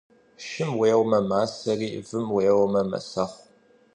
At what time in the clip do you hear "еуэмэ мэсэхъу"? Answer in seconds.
2.49-3.39